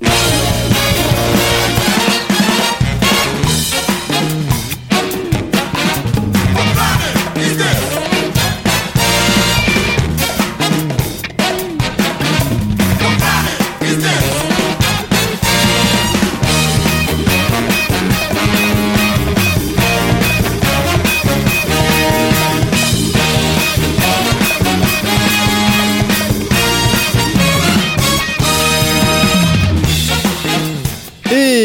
[0.00, 0.49] Yeah.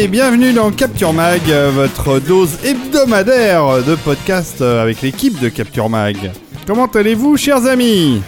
[0.06, 5.48] Et bienvenue dans Capture Mag, euh, votre dose hebdomadaire de podcast euh, avec l'équipe de
[5.48, 6.30] Capture Mag.
[6.64, 8.22] Comment allez-vous, chers amis?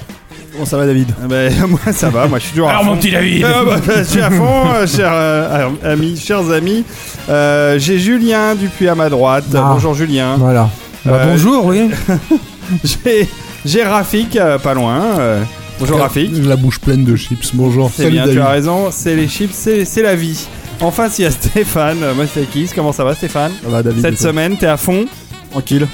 [0.52, 1.06] Comment ça va David?
[1.22, 2.90] Ah ben, Moi, ça va, moi je suis toujours à Alors fond.
[2.90, 6.82] mon petit David Ah, bah, je suis à fond, euh, chers euh, amis, chers amis.
[7.28, 9.44] Euh, J'ai Julien Dupuis à ma droite.
[9.54, 9.70] Ah.
[9.74, 10.34] Bonjour Julien.
[10.36, 10.68] Voilà.
[11.04, 11.90] Bah, Euh, bonjour, oui.
[12.82, 13.28] J'ai
[13.64, 15.00] j'ai Rafik, euh, pas loin.
[15.20, 15.42] euh,
[15.78, 16.32] bonjour Rafik.
[16.44, 17.50] La bouche pleine de chips.
[17.54, 17.88] Bonjour.
[17.94, 20.48] C'est bien, tu as raison, c'est les chips, c'est c'est la vie.
[20.80, 22.72] En face, il y a Stéphane, euh, Kiss.
[22.72, 24.00] Comment ça va, Stéphane Ça va, David.
[24.00, 25.06] Cette semaine, t'es à fond
[25.50, 25.88] Tranquille.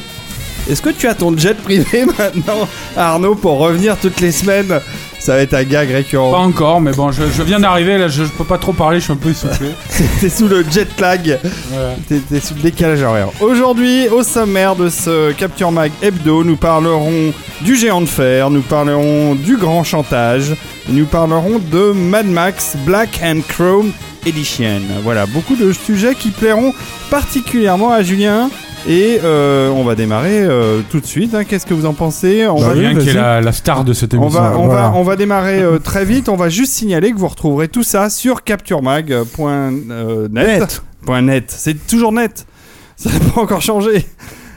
[0.68, 4.80] Est-ce que tu as ton jet privé maintenant, Arnaud, pour revenir toutes les semaines
[5.24, 6.32] Ça va être un gag Pas récurrent.
[6.44, 9.04] encore, mais bon, je, je viens d'arriver, là, je, je peux pas trop parler, je
[9.04, 9.68] suis un peu essoufflé.
[10.20, 11.38] T'es sous le jet lag,
[11.70, 11.94] Voilà.
[12.06, 13.28] t'es t'es sous le décalage horaire.
[13.40, 18.60] Aujourd'hui, au sommaire de ce Capture Mag Hebdo, nous parlerons du géant de fer, nous
[18.60, 20.54] parlerons du grand chantage,
[20.90, 23.92] nous parlerons de Mad Max Black and Chrome
[24.26, 24.82] Edition.
[25.04, 26.74] Voilà, beaucoup de sujets qui plairont
[27.08, 28.50] particulièrement à Julien.
[28.86, 31.34] Et euh, on va démarrer euh, tout de suite.
[31.34, 31.44] hein.
[31.44, 32.46] Qu'est-ce que vous en pensez?
[32.46, 34.40] On va Julien qui est la, la star de cette on émission.
[34.42, 34.82] va, on, voilà.
[34.90, 36.28] va, on va démarrer euh, très vite.
[36.28, 40.30] On va juste signaler que vous retrouverez tout ça sur capturemag.net.
[40.30, 40.82] Net.
[41.06, 41.50] Point net.
[41.50, 42.46] C'est toujours net.
[42.96, 44.04] Ça n'a pas encore changé.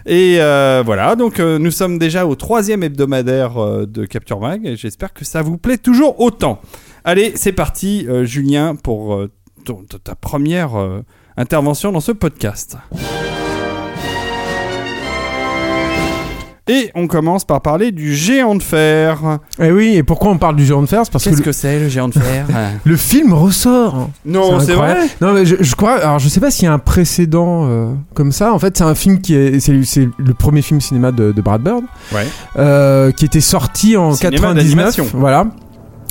[0.05, 4.65] Et euh, voilà, donc euh, nous sommes déjà au troisième hebdomadaire euh, de Capture Mag
[4.65, 6.61] et j'espère que ça vous plaît toujours autant.
[7.03, 9.29] Allez, c'est parti, euh, Julien, pour euh,
[9.65, 11.01] ton- ta première euh,
[11.35, 12.77] intervention dans ce podcast.
[16.67, 19.39] Et on commence par parler du géant de fer.
[19.59, 21.01] Et oui, et pourquoi on parle du géant de fer?
[21.05, 22.45] C'est parce que, Qu'est-ce le, que c'est le géant de fer?
[22.83, 24.09] Le film ressort.
[24.25, 25.93] Non, c'est vrai Non, mais je, je crois.
[25.95, 28.53] Alors, je sais pas s'il y a un précédent euh, comme ça.
[28.53, 29.59] En fait, c'est un film qui est.
[29.59, 31.83] C'est le premier film cinéma de, de Brad Bird.
[32.13, 32.27] Ouais.
[32.57, 34.55] euh, qui était sorti en Cinéma 99.
[34.63, 35.05] d'animation.
[35.13, 35.47] Voilà.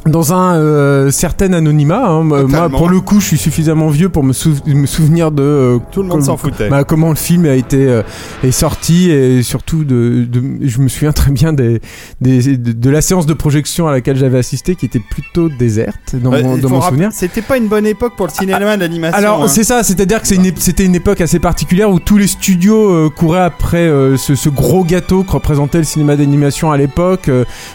[0.07, 2.07] Dans un euh, certain anonymat.
[2.09, 2.23] hein.
[2.23, 5.79] Moi, pour le coup, je suis suffisamment vieux pour me, sou- me souvenir de euh,
[5.93, 6.69] Tout le monde s'en foutait.
[6.69, 8.03] bah, comment le film a été euh,
[8.45, 11.81] est sorti et surtout de, de- je me souviens très bien des,
[12.21, 16.15] des de, de la séance de projection à laquelle j'avais assisté qui était plutôt déserte
[16.15, 17.11] dans, mon, dans mon souvenir.
[17.13, 19.19] C'était pas une bonne époque pour le cinéma d'animation.
[19.19, 19.49] Alors hein.
[19.49, 23.11] c'est ça, c'est-à-dire que une c'était une époque assez particulière où tous les studios euh,
[23.11, 27.31] couraient après euh, ce, ce gros gâteau que représentait le cinéma d'animation à l'époque.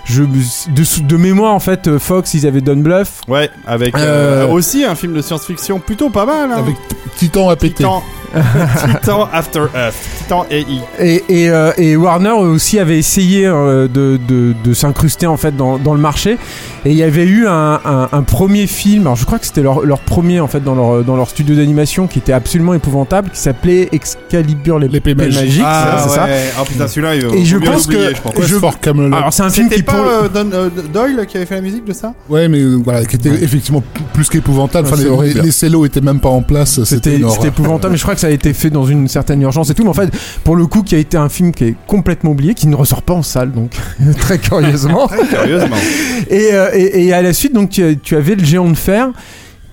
[0.06, 2.00] Je de, de mémoire en fait, euh,
[2.34, 3.22] Ils avaient Don Bluff.
[3.28, 6.52] Ouais, avec euh, Euh, aussi un film de science-fiction plutôt pas mal.
[6.52, 6.58] Hein.
[6.58, 6.76] Avec
[7.18, 7.76] Titan à péter.
[7.78, 8.04] Titan.
[9.02, 9.96] Titan After Earth.
[10.20, 10.66] Titan AI.
[11.00, 15.56] Et, et, euh, et Warner aussi avait essayé euh, de, de, de s'incruster en fait
[15.56, 16.38] dans, dans le marché.
[16.86, 19.62] Et il y avait eu un, un, un premier film, alors je crois que c'était
[19.62, 23.30] leur, leur premier en fait dans leur, dans leur studio d'animation qui était absolument épouvantable,
[23.30, 25.36] qui s'appelait Excalibur l'épée L'épée magique.
[25.42, 25.64] magique.
[25.64, 26.24] Ah, c'est ça.
[26.26, 26.42] ouais.
[26.60, 28.34] Oh putain, celui-là, il Et je pense que- je pense.
[28.34, 29.16] Quest je- for Camelot.
[29.16, 31.56] Alors c'est un film C'était qui pour pas euh, Don- euh, Doyle qui avait fait
[31.56, 32.14] la musique de ça?
[32.30, 34.88] Ouais, mais euh, voilà, qui était effectivement plus qu'épouvantable.
[34.92, 36.84] Enfin, les, les cellos étaient même pas en place.
[36.84, 39.74] C'était épouvantable, mais je crois que ça a été fait dans une certaine urgence et
[39.74, 39.84] tout.
[39.84, 40.12] Mais en fait,
[40.44, 43.02] pour le coup, qui a été un film qui est complètement oublié, qui ne ressort
[43.02, 43.72] pas en salle, donc
[44.20, 45.08] très curieusement.
[45.08, 45.76] Très curieusement.
[46.30, 49.10] Et, euh, et, et à la suite, donc tu, tu avais le géant de fer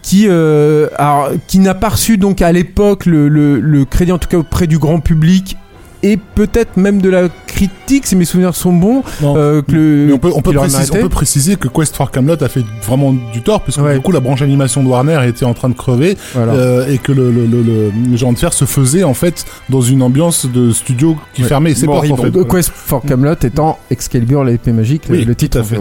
[0.03, 4.19] qui, euh, alors, qui n'a pas reçu donc à l'époque le, le, le crédit en
[4.19, 5.57] tout cas auprès du grand public
[6.03, 9.03] et peut-être même de la critique, si mes souvenirs sont bons.
[9.23, 10.99] Euh, que le, Mais on peut, on, préciser, on mérité.
[11.01, 13.95] peut préciser que Quest for Camelot a fait vraiment du tort, puisque Ouais.
[13.95, 16.53] du coup la branche animation de Warner était en train de crever Voilà.
[16.53, 19.45] euh, et que le, le, le, le, le Géant de Fer se faisait en fait
[19.69, 21.49] dans une ambiance de studio qui Ouais.
[21.49, 22.39] fermait ses portes en Moribond.
[22.43, 22.45] fait.
[22.45, 25.63] The Quest for Camelot étant Excalibur l'épée magique, le- Oui, le titre.
[25.63, 25.79] fait.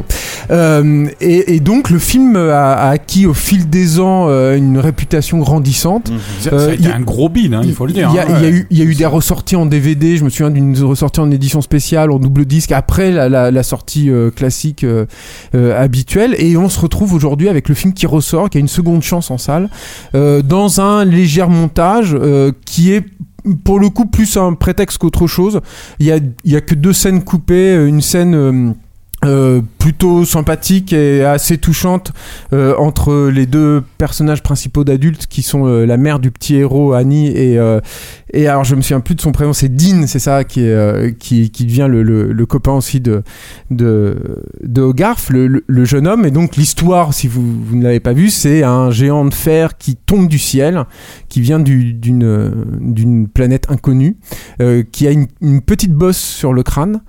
[0.51, 4.79] Euh, et, et donc le film a, a acquis au fil des ans euh, une
[4.79, 6.11] réputation grandissante.
[6.39, 7.93] Ça, Euh, ça a été il y a- un gros bide, hein, il faut le
[7.93, 8.09] dire.
[8.11, 8.41] Il y a, hein.
[8.41, 10.06] y a eu, il y a eu des ressorties en DVD.
[10.15, 14.31] Je me souviens d'une ressortie en édition spécial en double disque après la, sortie euh,
[14.31, 15.05] classique euh,
[15.55, 16.35] euh, habituelle.
[16.37, 19.31] Et on se retrouve aujourd'hui avec le film qui ressort, qui a une seconde chance
[19.31, 19.69] en salle,
[20.13, 22.17] dans un léger montage
[22.65, 23.05] qui est
[23.63, 25.61] pour le coup plus un prétexte qu'autre chose.
[25.99, 28.75] Il y a, il y a que deux scènes coupées, une scène
[29.87, 32.11] plutôt sympathique et assez touchante
[32.51, 36.91] euh, entre les deux personnages principaux d'adultes qui sont euh, la mère du petit héros
[36.91, 37.79] Annie et euh,
[38.33, 41.17] et alors je me souviens plus de son prénom c'est Dean c'est ça qui est
[41.17, 43.23] qui, qui devient le, le, le copain aussi de
[43.71, 44.17] de
[44.61, 46.25] de Hogarth le, le, jeune homme.
[46.25, 49.77] Et donc l'histoire si vous, vous ne l'avez pas vu c'est un géant de fer
[49.77, 50.83] qui tombe du ciel
[51.29, 52.51] qui vient du- d'une
[52.81, 54.17] d'une planète inconnue
[54.91, 56.99] qui a une, une petite bosse sur le crâne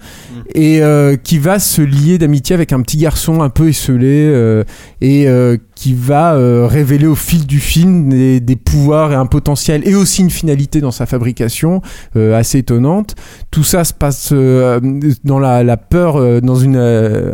[0.55, 4.65] et euh, qui va se lier d'amitié avec un petit garçon un peu esselé euh,
[5.00, 9.26] et euh, qui va euh, révéler au fil du film des, des pouvoirs et un
[9.26, 11.82] potentiel et aussi une finalité dans sa fabrication
[12.17, 13.15] assez étonnante.
[13.50, 16.76] Tout ça se passe dans la, la peur dans une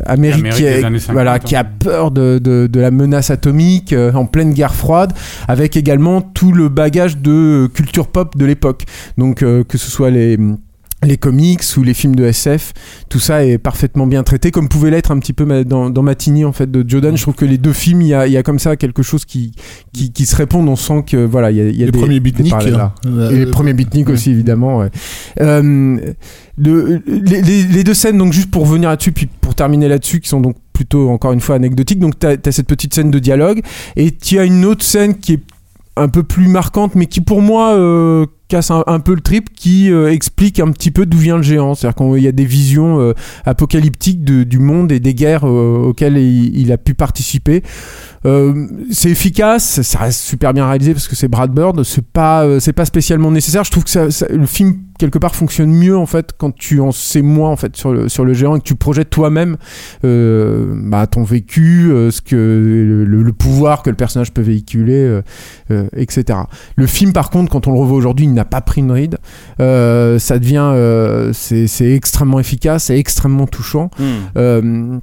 [0.06, 1.38] Amérique, L'Amérique qui, est- des années 50, voilà, hein.
[1.38, 5.12] qui a peur de, de, de la menace atomique en pleine guerre froide,
[5.48, 8.82] avec également tout le bagage de culture pop de l'époque.
[9.18, 10.38] Donc euh, que ce soit les
[11.04, 12.72] les comics ou les films de SF,
[13.08, 16.44] tout ça est parfaitement bien traité, comme pouvait l'être un petit peu dans, dans Matini
[16.44, 17.16] en fait de Jodan.
[17.16, 19.02] Je trouve que les deux films, il y a, il y a comme ça quelque
[19.02, 19.52] chose qui,
[19.92, 20.68] qui, qui se répondent.
[20.68, 22.52] On sent que voilà, il y a, il y a Les des, premiers beatniks.
[22.70, 22.94] là.
[23.06, 24.14] euh, Et les euh, premiers beatniks ouais.
[24.14, 24.78] aussi, évidemment.
[24.78, 24.90] ouais.
[25.40, 25.98] Euh,
[26.56, 30.20] le- les, les- les deux scènes, donc juste pour revenir là-dessus, puis pour terminer là-dessus,
[30.20, 31.98] qui sont donc plutôt, encore une fois, anecdotiques.
[32.00, 33.60] Donc, tu as, cette petite scène de dialogue,
[33.96, 35.40] et tu as une autre scène qui est
[35.96, 39.92] un peu plus marquante, mais qui pour moi euh, casse un, peu le trip, qui
[39.92, 41.74] euh, explique un petit peu d'où vient le géant.
[41.74, 43.14] C'est-à-dire qu'il y a des visions euh,
[43.44, 47.62] apocalyptiques du monde et des guerres auxquelles il, a pu participer.
[48.90, 51.82] C'est efficace, ça reste super bien réalisé parce que c'est Brad Bird.
[51.84, 53.64] C'est pas, c'est pas spécialement nécessaire.
[53.64, 57.22] Je trouve que le film quelque part fonctionne mieux en fait quand tu en sais
[57.22, 59.56] moins en fait sur le sur le géant et que tu projettes toi-même
[60.04, 65.20] euh, bah, ton vécu, euh, ce que le, le pouvoir que le personnage peut véhiculer,
[65.70, 66.38] euh, etc.
[66.76, 69.18] Le film par contre, quand on le revoit aujourd'hui, il n'a pas pris une ride.
[69.58, 73.90] Ça devient, c'est extrêmement efficace, c'est extrêmement touchant.
[74.36, 74.98] Euh,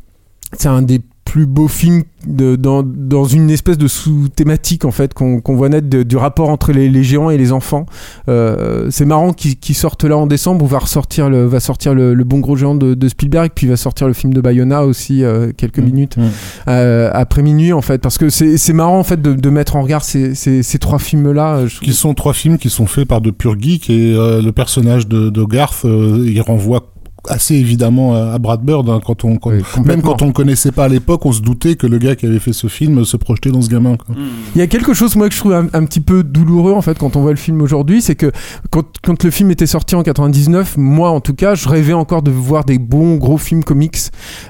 [0.57, 5.13] c'est un des plus beaux films de, dans, dans une espèce de sous-thématique en fait
[5.13, 7.85] qu'on voit naître de- du rapport entre les, les géants et les enfants.
[8.27, 12.13] Euh, c'est marrant qu'ils sortent là en décembre où va ressortir le, va sortir le,
[12.13, 15.23] le bon gros géant de, de Spielberg puis va sortir le film de Bayona aussi
[15.23, 15.85] euh, quelques Mmh.
[15.85, 16.21] minutes Mmh.
[16.67, 20.03] euh, après minuit en fait parce que c'est marrant en fait de, mettre en regard
[20.03, 21.61] ces, ces, ces trois films là.
[21.81, 25.29] qui sont trois films qui sont faits par de purs geeks et le personnage de,
[25.45, 26.90] Garth il renvoie
[27.29, 29.51] assez évidemment à, à Brad Bird hein, quand on quand-
[29.85, 32.25] même quand on le connaissait pas à l'époque on se doutait que le gars qui
[32.25, 34.15] avait fait ce film se projetait dans ce gamin quoi.
[34.55, 36.81] Il y a quelque chose moi que je trouve un, un petit peu douloureux en
[36.81, 38.31] fait quand on voit le film aujourd'hui, c'est que
[38.71, 42.21] quand, quand le film était sorti en 99, moi en tout cas, je rêvais encore
[42.23, 43.97] de voir des bons gros films comics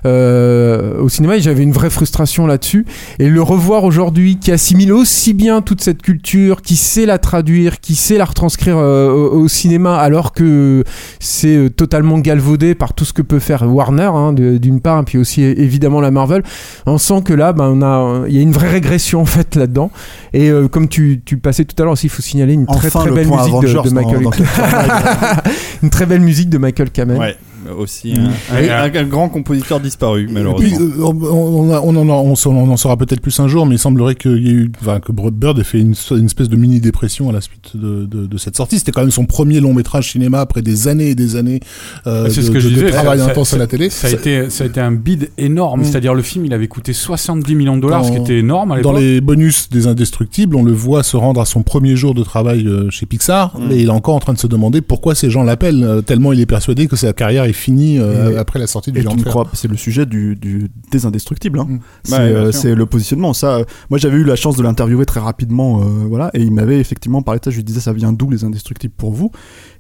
[0.05, 2.85] euh, au cinéma et j'avais une vraie frustration là-dessus.
[3.19, 7.79] Et le revoir aujourd'hui, qui assimile aussi bien toute cette culture, qui sait la traduire,
[7.79, 10.83] qui sait la retranscrire euh, au, au cinéma, alors que
[11.19, 15.03] c'est euh, totalement galvaudé par tout ce que peut faire Warner hein, d'une part, et
[15.03, 16.43] puis aussi évidemment la Marvel.
[16.85, 19.55] On sent que là, ben, on a, il y a une vraie régression en fait
[19.55, 19.91] là-dedans.
[20.33, 22.87] Et euh, comme tu, tu passais tout à l'heure aussi, il faut signaler une très
[22.87, 24.23] Enfin, très le belle musique de, Michael.
[24.23, 24.31] dans
[25.83, 27.17] une très belle musique de Michael Kamen.
[27.17, 27.35] Ouais,
[27.77, 28.29] aussi Mm.
[28.53, 30.77] un, Et, un- un grand compositeur disparu, puis, malheureusement.
[30.79, 33.79] euh, on, on, a- on en, on, en saura peut-être plus un jour, mais il
[33.79, 36.55] semblerait qu'il y ait eu, enfin, que Brad Bird ait fait une, une espèce de
[36.55, 38.79] mini dépression à la suite de, de, de cette sortie.
[38.79, 41.59] C'était quand même son premier long métrage cinéma après des années et des années
[42.07, 42.91] euh, C'est de, ce que je de- de disais.
[42.91, 43.89] travail ça- intense ça- à la télé.
[43.89, 45.81] Ça a, été, ça a été un bid énorme.
[45.81, 45.83] Mm.
[45.85, 48.81] C'est-à-dire, le film, il avait coûté 70 millions de dollars, ce qui était énorme à
[48.81, 52.23] Dans les bonus des Indestructibles, on le voit se rendre à son premier jour de
[52.23, 53.71] travail euh, chez Pixar, Mm.
[53.71, 56.39] et il est encore en train de se demander pourquoi ces gens l'appellent, tellement il
[56.39, 59.67] est persuadé que sa carrière est finie euh, après la sortie du Géant crois, c'est
[59.67, 61.59] le sujet du, du des indestructibles.
[61.59, 61.67] Hein.
[61.69, 61.79] Mm.
[62.03, 63.33] C'est Ouais, bien euh, c'est le positionnement.
[63.33, 65.77] Ça, euh, moi j'avais eu la chance de l'interviewer très rapidement,
[66.09, 67.51] voilà, et il m'avait effectivement parlé de ça.
[67.51, 69.31] Je lui disais, ça vient d'où les indestructibles pour vous?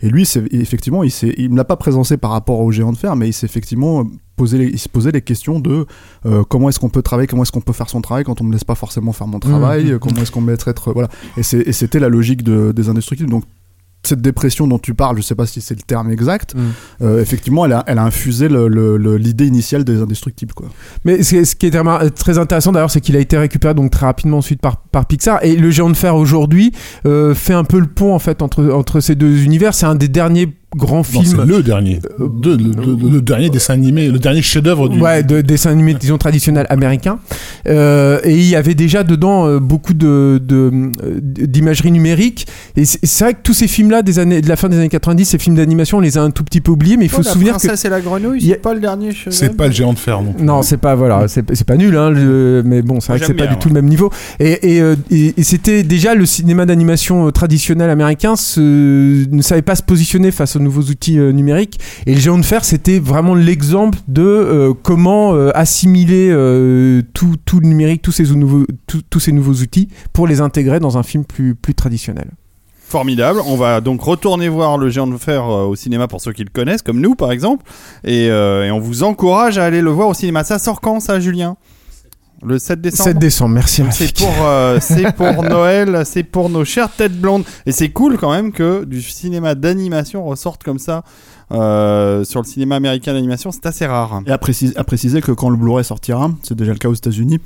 [0.01, 2.91] Et lui, c'est effectivement, il s'est, il me l'a pas présencé par rapport au géant
[2.91, 5.85] de fer, mais il s'est effectivement posé, les, il se posait les questions de
[6.25, 8.43] euh, comment est-ce qu'on peut travailler, comment est-ce qu'on peut faire son travail quand on
[8.43, 9.91] me laisse pas forcément faire mon travail, Mhm.
[9.91, 11.09] euh, comment est-ce qu'on me laisse être, voilà.
[11.37, 13.29] Et, c'était la logique de, des indestructibles.
[13.29, 13.43] Donc
[14.03, 16.59] cette dépression dont tu parles, je sais pas si c'est le terme exact, Mm.
[17.03, 20.67] euh, effectivement, elle a, elle a infusé le- le- le- l'idée initiale des indestructibles, quoi.
[21.05, 24.05] Mais ce, qui est remar- très intéressant d'ailleurs, c'est qu'il a été récupéré donc très
[24.05, 25.43] rapidement ensuite par, par Pixar.
[25.43, 26.71] Et le géant de fer aujourd'hui
[27.05, 29.73] euh, fait un peu le pont en fait entre, entre ces deux univers.
[29.73, 31.43] C'est un des derniers grand film.
[31.45, 31.99] le dernier.
[32.19, 34.99] De, le, dernier dessin animé, le dernier chef-d'œuvre du.
[34.99, 37.19] Ouais, de dessin animé, disons traditionnel américain.
[37.67, 40.41] Euh, et il y avait déjà dedans euh, beaucoup de
[41.21, 42.47] d'imagerie numérique.
[42.77, 45.25] Et c'est vrai que tous ces films-là des années, de la fin des années 90,
[45.25, 47.31] ces films d'animation, on les a un tout petit peu oubliés, mais il faut se
[47.31, 47.75] souvenir que.
[47.75, 49.11] c'est la grenouille, c'est pas le dernier.
[49.29, 50.35] C'est pas le géant de fer, non.
[50.39, 52.11] Non, c'est pas voilà, c'est pas nul, hein,
[52.63, 54.09] mais bon, c'est vrai que c'est pas du tout le même niveau.
[54.39, 59.83] Et, et, et c'était déjà le cinéma d'animation traditionnel américain se, ne savait pas se
[59.83, 61.79] positionner face aux nouveaux outils euh, numériques.
[62.05, 66.29] Et le géant de fer, c'était vraiment l'exemple de euh, comment euh, assimiler
[67.13, 68.65] tout, tout, le numérique, tous ces, nouveaux,
[69.09, 72.29] tous ces nouveaux outils pour les intégrer dans un film plus, plus traditionnel.
[72.87, 73.39] Formidable.
[73.45, 76.49] On va donc retourner voir le géant de fer au cinéma pour ceux qui le
[76.49, 77.65] connaissent, comme nous par exemple.
[78.03, 80.43] Et, on vous encourage à aller le voir au cinéma.
[80.43, 81.55] Ça sort quand ça, Julien?
[82.43, 86.65] Le 7 décembre 7 décembre, merci C'est pour, euh, c'est pour Noël, c'est pour nos
[86.65, 87.43] chères têtes blondes.
[87.65, 91.03] Et c'est cool quand même que du cinéma d'animation ressorte comme ça
[91.51, 93.51] euh, sur le cinéma américain d'animation.
[93.51, 94.21] C'est assez rare.
[94.25, 96.95] Et à préciser, à préciser que quand le Blu-ray sortira, c'est déjà le cas aux
[96.95, 97.39] États-Unis,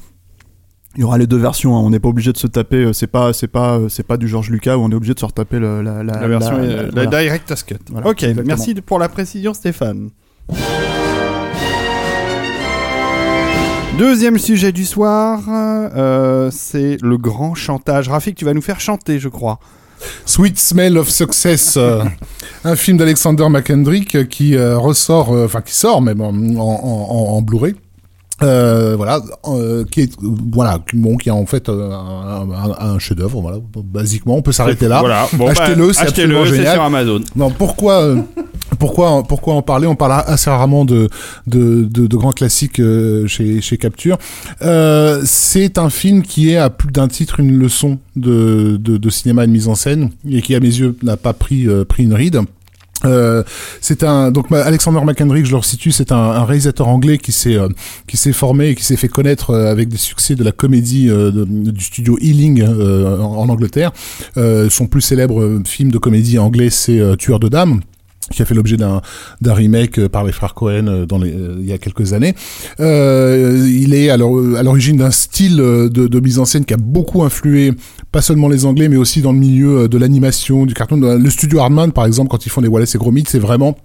[0.96, 1.76] il y aura les deux versions.
[1.76, 1.82] Hein.
[1.82, 2.86] On n'est pas obligé de se taper.
[2.86, 5.20] Euh, c'est pas, c'est pas, c'est pas du George Lucas où on est obligé de
[5.20, 6.58] se retaper la, la, la, version,
[6.94, 7.76] la, Director's Cut.
[8.04, 10.10] ok, merci pour la précision, Stéphane.
[13.98, 18.10] Deuxième sujet du soir, euh, c'est le grand chantage.
[18.10, 19.58] Rafik, tu vas nous faire chanter, je crois.
[20.26, 22.04] Sweet Smell of Success, euh,
[22.66, 27.76] un film d'Alexander McKendrick qui euh, ressort, enfin qui sort même en, Blu-ray.
[28.42, 29.22] voilà,
[29.90, 33.40] qui est voilà, bon, qui est en fait un, chef-d'œuvre.
[33.40, 35.00] Voilà, basiquement, on peut s'arrêter là.
[35.00, 35.24] Voilà.
[35.52, 36.74] achetez-le, c'est absolument génial.
[36.74, 37.22] sur Amazon.
[37.38, 38.16] Non, pourquoi
[38.80, 39.88] pourquoi, pourquoi en parler?
[39.88, 41.10] On parle assez rarement de,
[41.48, 44.18] de, de, grands classiques euh, chez, chez Capture.
[44.62, 49.10] Euh, c'est un film qui est à plus d'un titre une leçon de, de, de,
[49.10, 51.86] cinéma et de mise en scène et qui, à mes yeux, n'a pas pris, euh,
[51.86, 52.42] pris une ride.
[53.04, 53.44] Euh,
[53.82, 57.56] c'est un donc Alexander McKendrick, je le resitue, c'est un, un, réalisateur anglais qui s'est
[57.56, 57.68] euh,
[58.08, 61.84] qui s'est formé et qui s'est fait connaître avec des succès de la comédie du
[61.84, 63.92] studio Ealing en, en, Angleterre.
[64.36, 67.82] son plus célèbre film de comédie anglais, c'est Tueur de dames
[68.32, 69.02] qui a fait l'objet d'un
[69.44, 72.36] remake euh, par les frères Cohen euh, dans les, euh, il y a quelques années.
[72.80, 77.24] Euh, il est à l'origine d'un style de, de, mise en scène qui a beaucoup
[77.24, 77.74] influé
[78.12, 80.98] pas seulement les Anglais, mais aussi dans le milieu de l'animation, du carton.
[80.98, 83.78] Le studio Hardman, par exemple, quand ils font des Wallace et Gromit, c'est vraiment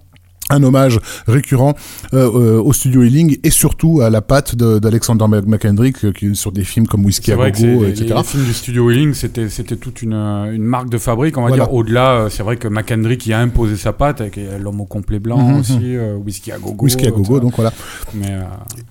[0.51, 1.75] un hommage récurrent
[2.13, 6.51] euh, euh, au studio Ealing et surtout à la patte d'Alexander McKendrick euh, qui sur
[6.51, 8.13] des films comme Whiskey à Gogo, etc.
[8.15, 11.51] Les, films du studio Ealing, c'était c'était toute une, une marque de fabrique, on va
[11.51, 11.73] dire.
[11.73, 15.37] Au-delà, c'est vrai que McKendrick y a imposé sa patte avec l'homme au complet blanc
[15.37, 16.21] mhm, aussi, mhm.
[16.25, 16.83] Whisky à Gogo.
[16.83, 17.71] Whisky à Gogo, donc voilà.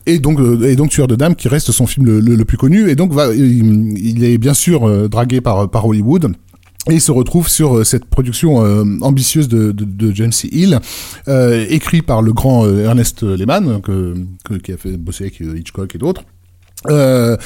[0.06, 2.88] et donc et donc Tueur de Dames qui reste son film le, le, plus connu
[2.88, 6.32] et donc va, il, il est bien sûr dragué par par Hollywood.
[6.88, 10.32] Et il se retrouve sur euh, cette production euh, ambitieuse de, de, de, James.
[10.50, 10.80] Hill,
[11.28, 15.40] euh, écrit par le grand euh, Ernest Lehman, que, que, qui a fait bosser avec
[15.40, 16.24] Hitchcock et d'autres.
[16.88, 17.36] Euh,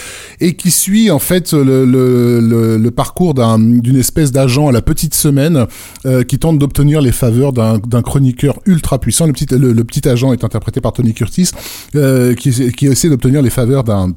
[0.40, 5.12] et qui suit en fait le, le, le, parcours d'une espèce d'agent à la petite
[5.12, 5.66] semaine
[6.06, 9.26] euh, qui tente d'obtenir les faveurs d'un chroniqueur ultra puissant.
[9.26, 11.50] Le petit, le, petit agent est interprété par Tony Curtis,
[11.96, 14.12] euh, qui, qui essaie d'obtenir les faveurs d'un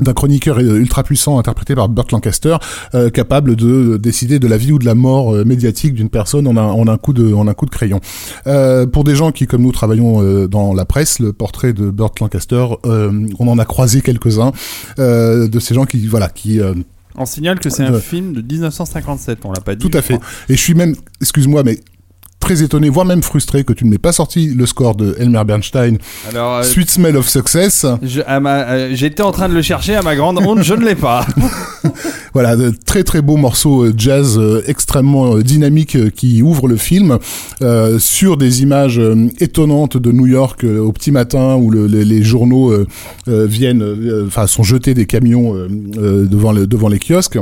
[0.00, 2.56] d'un chroniqueur ultra puissant interprété par Burt Lancaster,
[2.94, 6.46] euh, capable de décider de la vie ou de la mort euh, médiatique d'une personne
[6.46, 8.00] en un, en un coup de en un coup de crayon.
[8.46, 11.90] Euh, pour des gens qui comme nous travaillons euh, dans la presse, le portrait de
[11.90, 14.52] Burt Lancaster, on en a croisé quelques-uns
[14.98, 16.60] de ces gens qui voilà qui
[17.16, 19.88] on signale que c'est un film de 1957, on l'a pas dit.
[19.88, 20.18] Tout à fait.
[20.48, 21.80] Et je suis même, excuse-moi, mais
[22.50, 25.44] très étonné, voire même frustré que tu ne m'aies pas sorti le score de Elmer
[25.46, 27.84] Bernstein, Alors, euh, Sweet Smell of Success.
[27.84, 31.24] Euh, j'étais en train de le chercher à ma grande honte, je ne l'ai pas.
[32.34, 37.18] voilà, de très très beau morceau euh, jazz extrêmement dynamique qui ouvre le film
[38.00, 39.00] sur des images
[39.38, 42.74] étonnantes de New York au petit matin où les, journaux
[43.26, 47.38] viennent, enfin sont jetés des camions devant, le, devant les kiosques.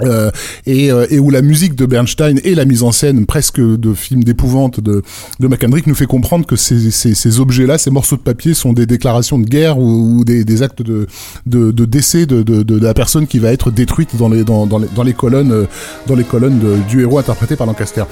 [0.00, 0.30] Euh,
[0.66, 3.94] et, euh, et, où la musique de Bernstein et la mise en scène presque de
[3.94, 5.02] film d'épouvante de,
[5.38, 8.86] de McKendrick nous fait comprendre que ces, ces, objets-là, ces morceaux de papier sont des
[8.86, 11.06] déclarations de guerre ou, des, actes de,
[11.46, 15.12] de, décès de, de, la personne qui va être détruite dans les, dans, dans les,
[15.14, 15.66] colonnes, euh,
[16.06, 18.04] dans les colonnes du héros interprété par Lancaster.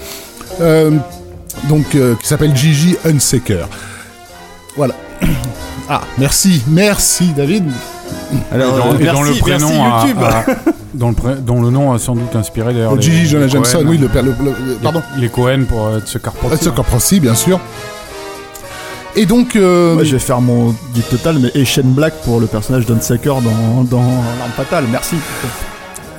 [0.60, 0.90] Euh,
[1.68, 3.68] donc, qui s'appelle Gigi Unsaker.
[4.76, 4.94] Voilà.
[5.92, 7.64] Ah, merci, merci David.
[8.52, 10.18] Alors, dans, merci, dans le prénom merci YouTube.
[10.94, 13.00] dont, le dont, le nom a sans doute inspiré d'ailleurs.
[13.00, 14.22] Gigi Jonah Jameson, oui, le père.
[14.22, 14.32] Le,
[14.82, 15.02] pardon.
[15.18, 16.30] Les, Cohen pour euh, Tucker
[16.82, 17.20] Proxy.
[17.20, 17.60] bien sûr.
[19.16, 19.56] Et donc.
[19.56, 19.94] Euh...
[19.94, 23.84] Moi, je vais faire mon guide total, mais Shane Black pour le personnage d'Unsaker dans,
[23.84, 24.02] dans
[24.38, 24.84] L'Arme Fatale.
[24.90, 25.16] Merci.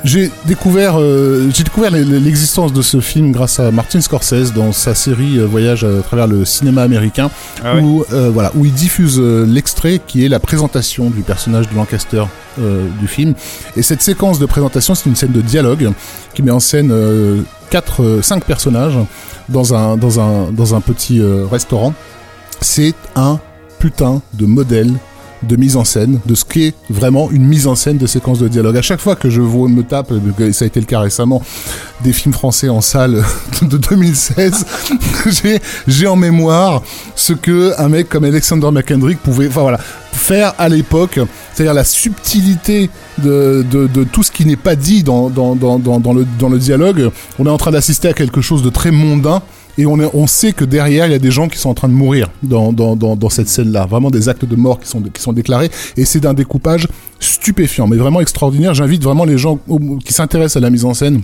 [0.03, 4.95] J'ai découvert, euh, j'ai découvert l'existence de ce film grâce à Martin Scorsese dans sa
[4.95, 7.29] série euh, Voyage à travers le cinéma américain,
[7.63, 11.75] ah où euh, voilà, où il diffuse l'extrait qui est la présentation du personnage de
[11.75, 12.23] Lancaster
[12.57, 13.33] du film.
[13.77, 15.91] Et cette séquence de présentation, c'est une scène de dialogue
[16.33, 16.93] qui met en scène
[17.69, 18.97] quatre, cinq personnages
[19.47, 21.93] dans un dans un dans un petit restaurant.
[22.59, 23.39] C'est un
[23.79, 24.91] putain de modèle
[25.43, 28.47] de mise en scène, de ce qu'est vraiment une mise en scène de séquences de
[28.47, 28.77] dialogue.
[28.77, 30.13] À chaque fois que je vois, me tape,
[30.51, 31.41] ça a été le cas récemment,
[32.03, 33.23] des films français en salle
[33.61, 34.65] de 2016,
[35.87, 36.81] j'ai en mémoire
[37.15, 39.79] ce que un mec comme Alexander McKendrick pouvait, enfin voilà,
[40.11, 41.19] faire à l'époque,
[41.53, 43.65] c'est-à-dire la subtilité de,
[44.11, 47.11] tout ce qui n'est pas dit dans le dialogue.
[47.39, 49.41] On est en train d'assister à quelque chose de très mondain
[49.77, 51.93] et on, sait que derrière il y a des gens qui sont en train de
[51.93, 56.33] mourir dans, cette scène-là, vraiment des actes de mort qui sont déclarés, et c'est d'un
[56.33, 56.87] découpage
[57.19, 58.73] stupéfiant, mais vraiment extraordinaire.
[58.73, 59.59] J'invite vraiment les gens
[60.03, 61.21] qui s'intéressent à la mise en scène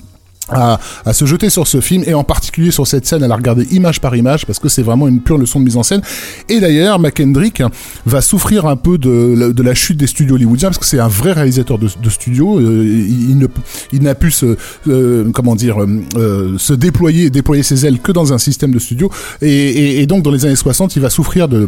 [0.50, 3.36] à, à, se jeter sur ce film et en particulier sur cette scène à la
[3.36, 6.02] regarder image par image parce que c'est vraiment une pure leçon de mise en scène.
[6.50, 7.64] Et d'ailleurs McKendrick
[8.06, 11.08] va souffrir un peu de, de la chute des studios hollywoodiens parce que c'est un
[11.08, 13.48] vrai réalisateur de, de studio euh, il,
[13.92, 18.34] il n'a pu se euh, comment dire euh, se déployer déployer ses ailes que dans
[18.34, 19.12] un système de studio.
[19.42, 21.68] Et, et donc dans les années 60 il va souffrir de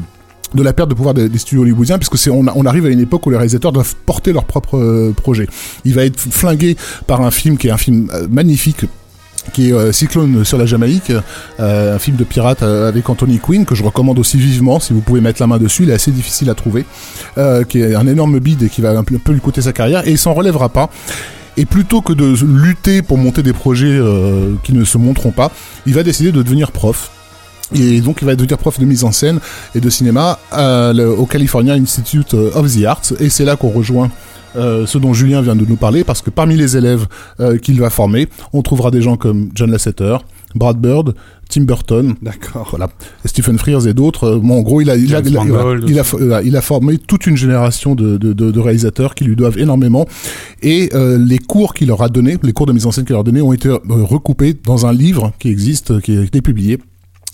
[0.53, 3.25] de la perte de pouvoir des, studios hollywoodiens puisque c'est on, arrive à une époque
[3.25, 5.47] où les réalisateurs doivent porter leur propre euh, projet.
[5.85, 6.75] Il va être flingué
[7.07, 8.85] par un film qui est un film euh, magnifique
[9.53, 11.11] qui est euh, Cyclone sur la Jamaïque,
[11.57, 15.21] un film de pirate avec Anthony Quinn que je recommande aussi vivement si vous pouvez
[15.21, 15.83] mettre la main dessus.
[15.83, 16.85] Il est assez difficile à trouver,
[17.67, 20.11] qui est un énorme bide et qui va un peu, lui coûter sa carrière et
[20.11, 20.89] il s'en relèvera pas.
[21.57, 23.99] Et plutôt que de lutter pour monter des projets
[24.63, 25.51] qui ne se monteront pas,
[25.87, 27.09] il va décider de devenir prof
[27.73, 29.39] et donc il va devenir prof de mise en scène
[29.75, 33.13] et de cinéma au California Institute of the Arts.
[33.19, 34.09] Et c'est là qu'on rejoint
[34.55, 37.05] euh, ce dont Julien vient de nous parler, parce que parmi les élèves
[37.39, 40.17] euh, qu'il va former, on trouvera des gens comme John Lasseter,
[40.55, 41.13] Brad Bird,
[41.49, 42.89] Tim Burton, d'accord, voilà,
[43.25, 44.37] Stephen Frears et d'autres.
[44.37, 47.93] Bon, en gros, il a, il a, il a, il a, formé toute une génération
[47.95, 50.07] de, de, de, réalisateurs qui lui doivent énormément.
[50.61, 53.13] Et euh, les cours qu'il leur a donnés, les cours de mise en scène qu'il
[53.13, 56.79] leur a donnés, ont été recoupés dans un livre qui existe, qui a été publié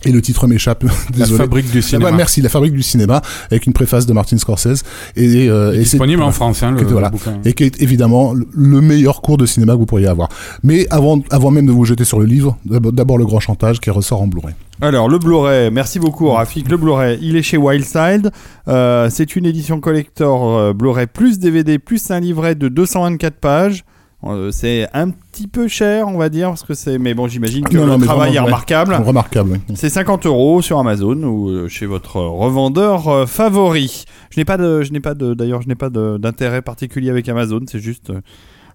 [0.03, 0.83] et le titre m'échappe.
[1.17, 2.11] La fabrique du cinéma.
[2.11, 4.83] merci, la fabrique du cinéma, avec une préface de Martin Scorsese.
[5.15, 7.11] Et, euh, et disponible en France, hein, le, voilà,
[7.45, 10.29] Et qui est évidemment le meilleur cours de cinéma que vous pourriez avoir.
[10.63, 13.89] Mais avant, avant même de vous jeter sur le livre, d'abord le grand chantage qui
[13.89, 14.53] ressort en Blu-ray.
[14.81, 16.69] Alors le Blu-ray, merci beaucoup Rafik.
[16.69, 18.31] Le Blu-ray, il est chez Wildside.
[18.67, 23.85] Euh, c'est une édition collector euh, Blu-ray plus DVD plus un livret de 224 pages.
[24.25, 26.97] Euh, c'est un petit peu cher, on va dire, parce que c'est.
[26.97, 28.95] Mais bon, j'imagine que le travail est remarquable.
[28.95, 29.59] Remarquable.
[29.75, 34.05] C'est 50 euros sur Amazon ou euh, chez votre revendeur euh, favori.
[34.31, 37.29] Je n'ai pas de, je n'ai pas de, d'ailleurs, je n'ai pas d'intérêt particulier avec
[37.29, 37.61] Amazon.
[37.69, 38.11] C'est juste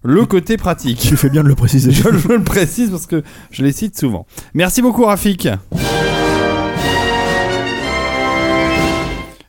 [0.03, 0.99] le côté pratique.
[0.99, 1.91] Tu fais bien de le préciser.
[1.91, 4.25] je, le précise parce que je les cite souvent.
[4.53, 5.49] Merci beaucoup, Rafik.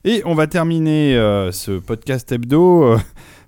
[0.04, 1.14] Et on va terminer
[1.52, 2.96] ce podcast hebdo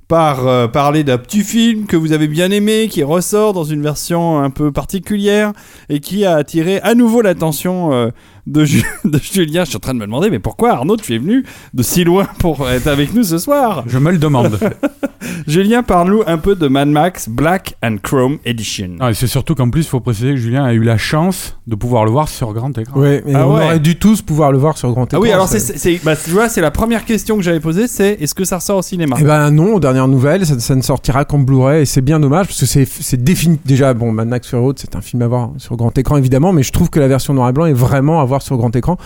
[0.08, 3.82] par euh, parler d'un petit film que vous avez bien aimé, qui ressort dans une
[3.82, 5.52] version un peu particulière
[5.88, 8.08] et qui a attiré à nouveau l'attention euh,
[8.46, 8.66] de,
[9.04, 9.64] de, Julien.
[9.64, 12.04] Je suis en train de me demander, mais pourquoi Arnaud, tu es venu de si
[12.04, 13.84] loin pour être avec nous ce soir?
[13.86, 14.58] Je me le demande.
[15.46, 18.96] Julien, parle-nous un peu de Mad Max Black and Chrome Edition.
[19.00, 21.74] Ah, c'est surtout qu'en plus, il faut préciser que Julien a eu la chance de
[21.74, 23.00] pouvoir le voir sur grand écran.
[23.00, 25.18] Oui, ah on aurait dû tous pouvoir le voir sur grand écran.
[25.18, 28.12] Ah oui, alors c'est, bah, tu vois, c'est la première question que j'avais posée, c'est
[28.20, 29.16] est-ce que ça ressort au cinéma?
[29.18, 32.46] Eh ben non, aux dernières nouvelles, ça, ne sortira qu'en Blu-ray et c'est bien dommage
[32.46, 33.58] parce que c'est, c'est défini.
[33.64, 36.52] Déjà, bon, Mad Max Fury Road, c'est un film à voir sur grand écran évidemment,
[36.52, 38.74] mais je trouve que la version noir et blanc est vraiment à voir sur grand
[38.74, 38.96] écran.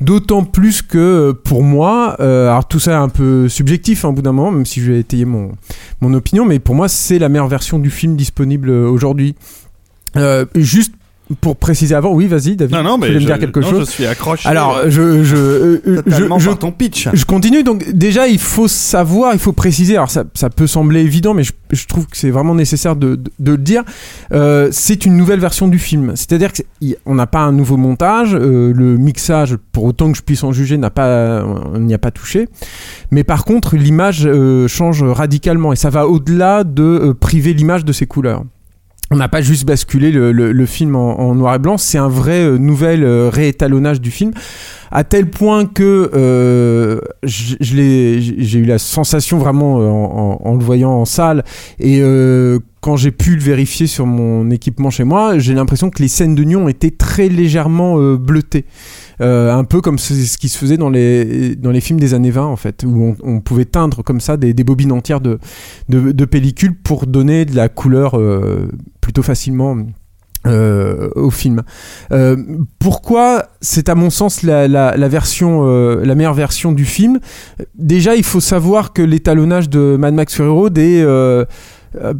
[0.00, 4.12] D'autant plus que pour moi, euh, alors tout ça est un peu subjectif hein, au
[4.12, 5.52] bout d'un moment, même si je vais étayer mon,
[6.00, 9.34] mon opinion, mais pour moi c'est la meilleure version du film disponible euh, aujourd'hui.
[10.54, 10.94] juste
[11.40, 12.74] pour préciser avant, oui, vas-y, David.
[12.74, 13.86] Non, non, mais je me dire quelque chose.
[13.86, 14.48] Je suis accroché.
[14.48, 17.08] Alors, je, je, euh, je, ton pitch.
[17.12, 17.62] Je continue.
[17.62, 19.96] Donc, déjà, il faut savoir, il faut préciser.
[19.96, 23.16] Alors, ça, ça peut sembler évident, mais je, je trouve que c'est vraiment nécessaire de,
[23.16, 23.82] de, de le dire.
[24.32, 26.12] Euh, c'est une nouvelle version du film.
[26.14, 28.34] C'est-à-dire qu'on n'a pas un nouveau montage.
[28.34, 31.98] Euh, le mixage, pour autant que je puisse en juger, n'a pas, on n'y a
[31.98, 32.48] pas touché.
[33.10, 37.84] Mais par contre, l'image euh, change radicalement et ça va au-delà de euh, priver l'image
[37.84, 38.44] de ses couleurs
[39.10, 42.58] on n'a pas juste basculé le, film en, noir et blanc, c'est un vrai euh,
[42.58, 44.32] nouvel euh, réétalonnage du film,
[44.90, 49.76] à tel point que euh, j'ai eu la sensation vraiment
[50.44, 51.44] en, le voyant en salle
[51.78, 52.00] et
[52.80, 56.34] quand j'ai pu le vérifier sur mon équipement chez moi, j'ai l'impression que les scènes
[56.34, 58.66] de Nyon étaient très légèrement bleutées.
[59.20, 62.44] un peu comme ce, qui se faisait dans les, dans les films des années 20,
[62.44, 65.40] en fait, où on, pouvait teindre comme ça des, des bobines entières de,
[65.88, 68.16] de, de, pellicule pour donner de la couleur
[69.04, 69.76] plutôt facilement
[70.46, 71.62] euh, au film.
[72.10, 72.36] Euh,
[72.78, 77.20] pourquoi c'est à mon sens la, euh, meilleure version du film?
[77.74, 81.04] Déjà, il faut savoir que l'étalonnage de Mad Max Fury Road est
[82.02, 82.14] euh,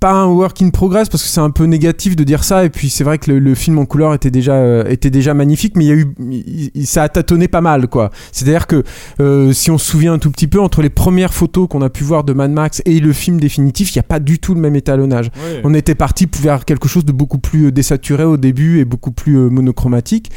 [0.00, 2.70] pas un work in progress parce que c'est un peu négatif de dire ça et
[2.70, 5.84] puis c'est vrai que le, film en couleur était déjà euh, était déjà magnifique mais
[5.84, 8.10] il y a eu ça a tâtonné pas mal quoi.
[8.32, 8.82] C'est à dire que
[9.20, 11.90] euh, si on se souvient un tout petit peu entre les premières photos qu'on a
[11.90, 14.54] pu voir de Mad Max et le film définitif il n'y a pas du tout
[14.54, 15.30] le même étalonnage.
[15.62, 19.12] On était parti pour vers quelque chose de beaucoup plus désaturé au début et beaucoup
[19.12, 20.30] plus monochromatique.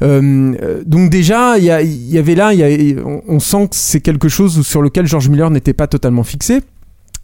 [0.00, 4.28] Donc déjà il y, y, avait là y a, on, on sent que c'est quelque
[4.28, 6.60] chose sur lequel George Miller n'était pas totalement fixé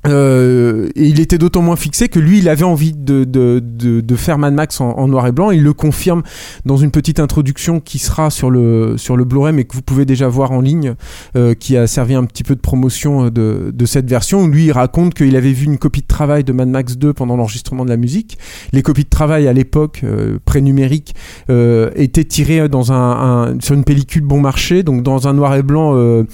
[0.07, 4.17] euh, il était d'autant moins fixé que lui, il avait envie de, de, de, de
[4.17, 5.51] faire Mad Max en, noir et blanc.
[5.51, 6.23] Il le confirme
[6.65, 10.05] dans une petite introduction qui sera sur le, sur le Blu-ray, mais que vous pouvez
[10.05, 10.95] déjà voir en ligne,
[11.37, 14.47] euh, qui a servi un petit peu de promotion de, de cette version.
[14.47, 17.37] Lui, il raconte qu'il avait vu une copie de travail de Mad Max 2 pendant
[17.37, 18.39] l'enregistrement de la musique.
[18.73, 21.15] Les copies de travail à l'époque, euh, pré-numérique,
[21.51, 25.55] euh, étaient tirées dans un, un, sur une pellicule bon marché, donc dans un noir
[25.55, 26.25] et blanc euh,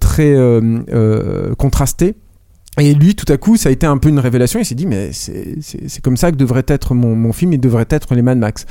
[0.00, 0.34] très
[1.58, 2.14] contrasté.
[2.80, 4.58] Et lui, tout à coup, ça a été un peu une révélation.
[4.58, 8.14] Il s'est dit, mais c'est comme ça que devrait être mon, film et devrait être
[8.14, 8.66] les Mad Max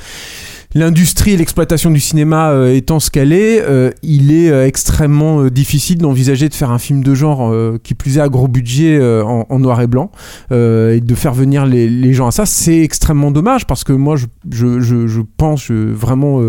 [0.74, 5.44] l'industrie et l'exploitation du cinéma euh, étant ce qu'elle est, euh, il est euh, extrêmement
[5.44, 9.58] difficile d'envisager de faire un film de genre qui plus est à gros budget en,
[9.58, 10.10] noir et blanc
[10.50, 12.46] et de faire venir les, gens à ça.
[12.46, 16.40] C'est extrêmement dommage parce que moi, je, pense vraiment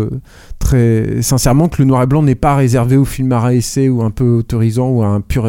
[0.58, 3.50] très sincèrement que le noir et blanc n'est pas réservé au film à
[3.88, 5.48] ou un peu autorisant ou à un pur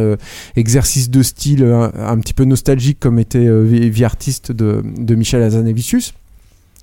[0.55, 6.13] exercice de style un, petit peu nostalgique comme était Vie artiste de, de Michel Hazanavicius.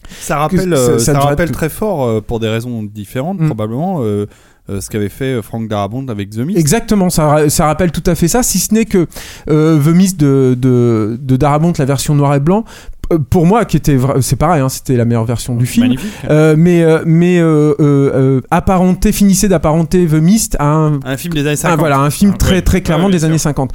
[0.08, 3.46] Ça rappelle, ça, rappelle très fort, pour des raisons différentes, mm.
[3.46, 4.02] probablement.
[4.68, 6.58] ce qu'avait fait Frank Darabont avec The Mist.
[6.58, 9.06] Exactement, ça, ça, rappelle tout à fait ça, si ce n'est que
[9.46, 12.64] The Mist de, de, de Darabont, la version noir et blanc,
[13.12, 15.94] euh, pour moi qui était c'est pareil hein, c'était la meilleure version du film
[16.30, 21.46] euh, mais euh, mais euh, apparenté finissait d'apparenter The Mist à un, un film des
[21.46, 23.72] années 50 voilà un film ah, très très clairement des années 50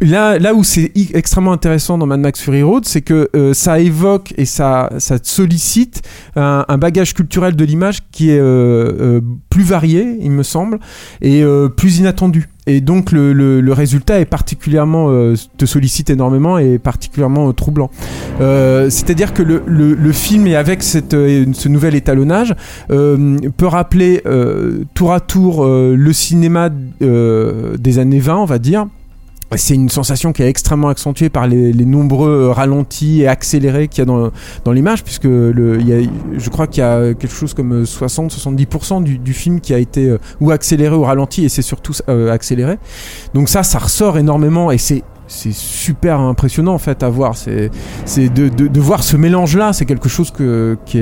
[0.00, 4.34] là là où c'est extrêmement intéressant dans Mad Max Fury Road c'est que ça évoque
[4.36, 6.02] et ça ça sollicite
[6.36, 8.42] un, bagage culturel de l'image qui est
[9.50, 10.78] plus varié il me semble
[11.22, 11.44] et
[11.76, 17.48] plus inattendu et donc le, le, résultat est particulièrement euh, te sollicite énormément et particulièrement
[17.48, 17.90] euh, troublant.
[18.40, 22.54] Euh, c'est-à-dire que le, le, film et avec cette, ce nouvel étalonnage
[22.88, 24.22] peut rappeler
[24.94, 28.86] tour à tour le cinéma des années 20, on va dire
[29.56, 34.00] c'est une sensation qui est extrêmement accentuée par les, nombreux euh, ralentis et accélérés qu'il
[34.00, 34.30] y a dans,
[34.64, 39.02] dans l'image, puisque il y a, je crois qu'il y a quelque chose comme 60-70%
[39.02, 42.32] du, du, film qui a été euh, ou accéléré ou ralenti, et c'est surtout euh,
[42.32, 42.78] accéléré.
[43.34, 45.02] Donc ça, ça ressort énormément, et c'est
[45.34, 47.36] c'est super impressionnant en fait à voir.
[47.36, 47.70] C'est,
[48.28, 50.32] de, voir ce mélange-là, c'est quelque chose
[50.86, 50.98] qui,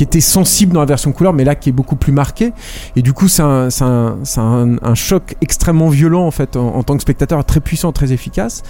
[0.00, 2.52] était sensible dans la version couleur, mais là qui est beaucoup plus marqué.
[2.96, 7.60] Et du coup, c'est un, choc extrêmement violent en fait en, tant que spectateur, très
[7.60, 8.62] puissant, très efficace.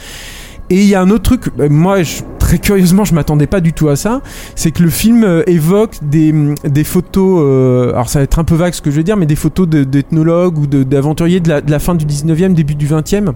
[0.73, 1.97] Et il y a un autre truc, euh, moi
[2.39, 4.23] très curieusement je m'attendais pas du tout à ça,
[4.55, 8.45] c'est que le film euh, évoque des, des photos, euh, alors ça va être un
[8.45, 11.61] peu vague ce que je vais dire, mais des photos d'ethnologues ou d'aventuriers de, la,
[11.61, 13.33] de la fin du 19e, début du 20e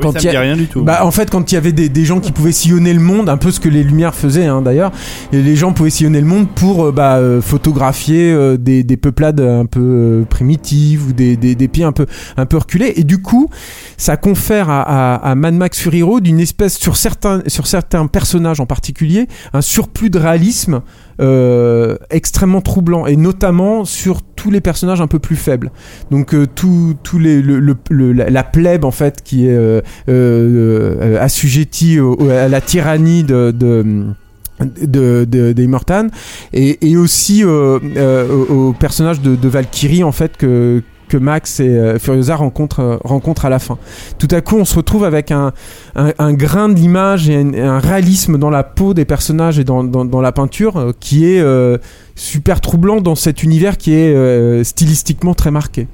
[0.00, 0.82] quand il y a rien du tout.
[0.82, 3.28] Bah en fait quand il y avait des, des, gens qui pouvaient sillonner le monde,
[3.28, 4.92] un peu ce que les Lumières faisaient hein, d'ailleurs,
[5.32, 8.96] et les gens pouvaient sillonner le monde pour euh, bah, euh, photographier euh, des, des,
[8.96, 12.06] peuplades un peu primitives ou des, des, des, pays un peu
[12.36, 12.92] un peu reculés.
[12.96, 13.48] Et du coup,
[13.96, 18.06] ça confère à, à, à Mad Max Fury Road une espèce sur certains sur certains
[18.06, 20.80] personnages en particulier un surplus de réalisme
[22.10, 25.70] extrêmement troublant et notamment sur tous les personnages un peu plus faibles.
[26.10, 27.58] Donc euh, tout, les le,
[27.90, 31.98] le, la plèbe en fait qui est euh, euh assujettie
[32.30, 34.06] à la tyrannie de, de
[34.80, 35.26] de,
[36.52, 37.78] et aussi euh,
[38.48, 42.96] au, personnage de, de Valkyrie en fait que que Max et euh, Furiosa rencontrent, euh,
[43.02, 43.78] rencontrent à la fin.
[44.18, 45.52] Tout à coup, on se retrouve avec un,
[46.34, 50.76] grain de l'image et un, réalisme dans la peau des personnages et dans, la peinture
[50.76, 51.42] euh, qui est
[52.14, 55.86] super troublant dans cet univers qui est stylistiquement très marqué.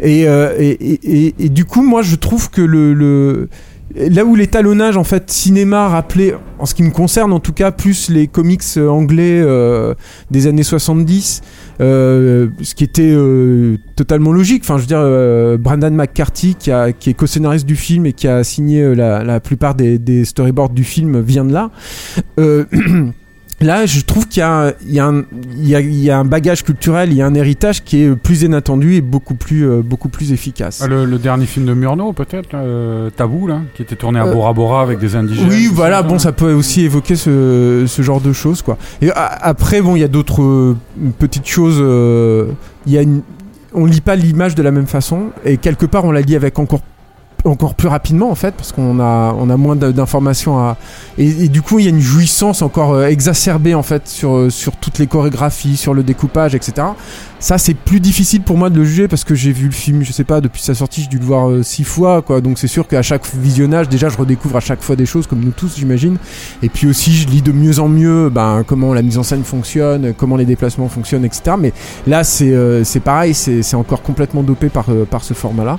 [0.00, 0.26] Et,
[1.50, 3.48] du coup, moi, je trouve que
[3.94, 7.70] là où l'étalonnage en fait cinéma rappelait en ce qui me concerne en tout cas
[7.70, 9.44] plus les comics anglais
[10.30, 11.42] des années 70
[11.80, 14.62] euh, ce qui était euh, totalement logique.
[14.64, 18.44] Enfin, je veux dire, euh, Brandon McCarthy, qui, est co-scénariste du film et qui a
[18.44, 21.70] signé la, la plupart des, storyboards du film, vient de là.
[23.62, 25.24] Là, je trouve qu'il y, a, il y, a un-
[25.56, 28.02] il y a- il y a un bagage culturel, il y a un héritage qui
[28.02, 30.82] est plus inattendu et beaucoup plus, euh, beaucoup plus efficace.
[30.84, 34.26] Ah, le, le dernier film de Murnau, peut-être, euh, Tabou, là, qui était tourné à
[34.26, 35.48] Euh, Bora Bora avec des indigènes.
[35.48, 38.76] Oui, voilà, ça, bon, ça peut aussi évoquer ce, ce genre de choses, quoi.
[39.00, 40.76] Et après, bon, il y a d'autres euh,
[41.18, 41.78] petites choses.
[42.86, 43.22] Il y a une,
[43.72, 46.58] on lit pas l'image de la même façon, et quelque part, on la lit avec
[46.58, 46.80] encore
[47.46, 50.76] encore plus rapidement en fait parce qu'on a on a moins d'informations à
[51.18, 54.50] et, du coup il y a une jouissance encore euh, exacerbée en fait sur euh,
[54.50, 56.88] sur toutes les chorégraphies sur le découpage etc
[57.38, 60.02] ça c'est plus difficile pour moi de le juger parce que j'ai vu le film
[60.02, 62.40] je sais pas depuis sa sortie j'ai dû le voir euh, six fois quoi.
[62.40, 65.40] Donc c'est sûr qu'à chaque visionnage déjà je redécouvre à chaque fois des choses comme
[65.40, 66.16] nous tous j'imagine.
[66.62, 69.44] Et puis aussi je lis de mieux en mieux ben, comment la mise en scène
[69.44, 71.72] fonctionne comment les déplacements fonctionnent etc mais
[72.06, 75.78] là c'est euh, c'est pareil c'est encore complètement dopé par par ce format là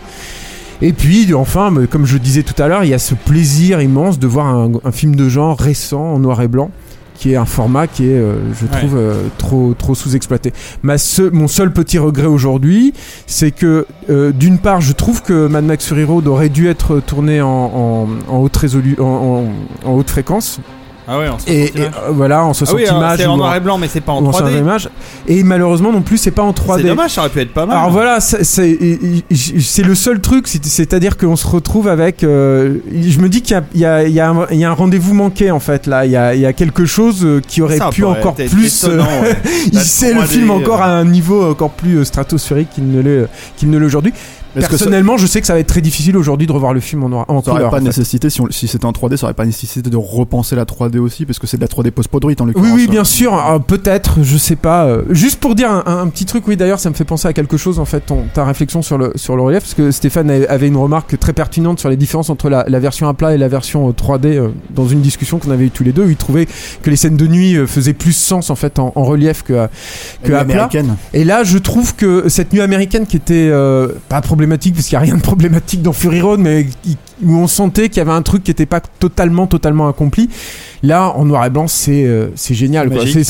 [0.82, 4.20] et puis, enfin, comme je disais tout à l'heure, il y a ce plaisir immense
[4.20, 6.70] de voir un, un film de genre récent en noir et blanc
[7.20, 10.54] qui est un format qui est, euh, je trouve, euh, trop, trop sous-exploité.
[10.84, 12.94] Mon seul petit regret aujourd'hui,
[13.26, 17.00] c'est que, euh, d'une part, je trouve que Mad Max Fury Road aurait dû être
[17.00, 19.04] tourné en, en, en haute résolu en,
[19.86, 20.60] en- en haute fréquence.
[21.08, 23.18] Ah ouais, en Et, 60 et, euh, voilà, en 60 Ah oui, images.
[23.20, 24.58] c'est ou en noir et blanc, mais c'est pas en ou en 120 3D.
[24.60, 24.90] images.
[25.28, 26.82] Et malheureusement, non plus, c'est pas en 3D.
[26.82, 27.78] C'est dommage, ça aurait pu être pas mal.
[27.78, 28.78] Alors voilà, c'est- c'est
[29.34, 32.24] c'est le seul truc, c'est- c'est-à-dire qu'on se retrouve avec.
[32.24, 34.70] euh, je me dis qu'il y a, il y il y un, il y a
[34.70, 36.06] un rendez-vous manqué en fait là.
[36.06, 38.84] Il y a, il quelque chose euh, qui aurait Ça pu encore plus.
[38.86, 39.36] euh, ouais.
[39.74, 43.28] La c'est le 3D, film encore à un niveau encore plus stratosphérique qu'il ne l'est
[43.58, 44.14] qu'il ne l'est aujourd'hui.
[44.62, 47.04] Ça- Personnellement, je sais que ça va être très difficile aujourd'hui de revoir le film
[47.04, 47.72] en, noir- en Ça aurait couleur.
[47.72, 47.86] pas en fait.
[47.86, 51.00] nécessité, si, on- si c'était en 3D, ça aurait pas nécessité de repenser la 3D
[51.00, 52.76] aussi, parce que c'est de la 3D post-produite en Oui, l'occurrence.
[52.76, 53.34] oui, bien sûr.
[53.34, 54.86] euh, Peut-être, je sais pas.
[54.86, 57.58] euh, juste pour dire un, petit truc, oui, d'ailleurs, ça me fait penser à quelque
[57.58, 60.68] chose, en fait, ton, ta réflexion sur le, sur le relief, parce que Stéphane avait
[60.68, 63.48] une remarque très pertinente sur les différences entre la, la version à plat et la
[63.48, 66.16] version euh, 3D euh, dans une discussion qu'on avait eu tous les deux, où il
[66.16, 66.48] trouvait
[66.82, 69.68] que les scènes de nuit euh, faisaient plus sens, en fait, en, en relief que,
[70.24, 70.70] Et à plat.
[71.14, 74.98] Et là, je trouve que cette nuit américaine qui était euh, pas problématique, parce qu'il
[74.98, 76.66] n'y a rien de problématique dans Fury Road, mais
[77.24, 80.30] où on sentait qu'il y avait un truc qui n'était pas totalement, totalement accompli.
[80.84, 82.88] Là, en noir et blanc, c'est euh, c'est génial.
[83.14, 83.24] C'est